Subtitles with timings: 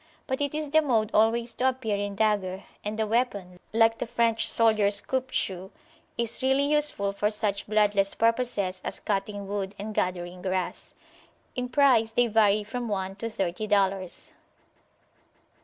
[0.25, 4.07] But it is the mode always to appear in dagger, and the weapon, like the
[4.07, 5.69] French soldiers coupe choux,
[6.17, 10.95] is really useful for such bloodless purposes as cutting wood and gathering grass.
[11.55, 14.33] In price they vary from one to thirty dollars.